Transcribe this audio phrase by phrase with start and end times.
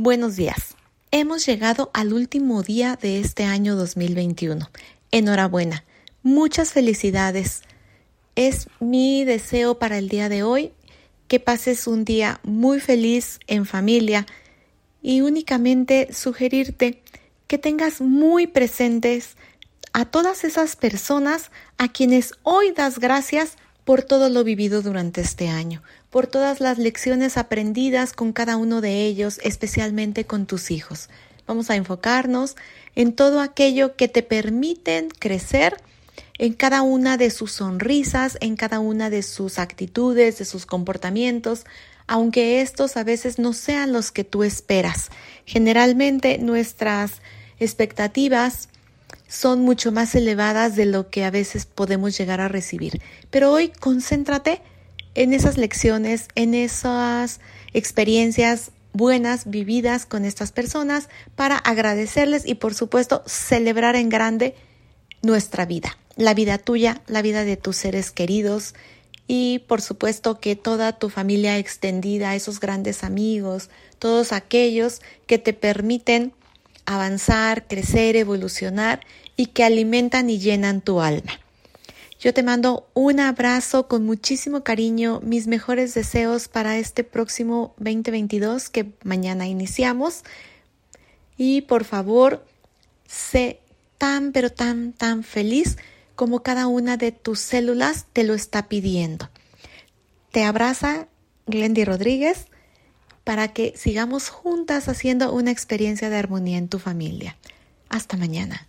[0.00, 0.76] Buenos días.
[1.10, 4.70] Hemos llegado al último día de este año 2021.
[5.10, 5.84] Enhorabuena.
[6.22, 7.62] Muchas felicidades.
[8.36, 10.70] Es mi deseo para el día de hoy
[11.26, 14.24] que pases un día muy feliz en familia
[15.02, 17.02] y únicamente sugerirte
[17.48, 19.36] que tengas muy presentes
[19.92, 23.56] a todas esas personas a quienes hoy das gracias
[23.88, 28.82] por todo lo vivido durante este año, por todas las lecciones aprendidas con cada uno
[28.82, 31.08] de ellos, especialmente con tus hijos.
[31.46, 32.54] Vamos a enfocarnos
[32.96, 35.78] en todo aquello que te permiten crecer
[36.36, 41.64] en cada una de sus sonrisas, en cada una de sus actitudes, de sus comportamientos,
[42.06, 45.08] aunque estos a veces no sean los que tú esperas.
[45.46, 47.22] Generalmente nuestras
[47.58, 48.68] expectativas
[49.28, 53.00] son mucho más elevadas de lo que a veces podemos llegar a recibir.
[53.30, 54.60] Pero hoy concéntrate
[55.14, 57.40] en esas lecciones, en esas
[57.72, 64.54] experiencias buenas vividas con estas personas para agradecerles y por supuesto celebrar en grande
[65.22, 68.74] nuestra vida, la vida tuya, la vida de tus seres queridos
[69.26, 75.52] y por supuesto que toda tu familia extendida, esos grandes amigos, todos aquellos que te
[75.52, 76.32] permiten
[76.88, 79.00] avanzar, crecer, evolucionar
[79.36, 81.38] y que alimentan y llenan tu alma.
[82.18, 88.70] Yo te mando un abrazo con muchísimo cariño, mis mejores deseos para este próximo 2022
[88.70, 90.24] que mañana iniciamos.
[91.36, 92.44] Y por favor,
[93.06, 93.60] sé
[93.98, 95.76] tan, pero tan, tan feliz
[96.16, 99.28] como cada una de tus células te lo está pidiendo.
[100.32, 101.06] Te abraza
[101.46, 102.46] Glendy Rodríguez
[103.28, 107.36] para que sigamos juntas haciendo una experiencia de armonía en tu familia.
[107.90, 108.68] Hasta mañana.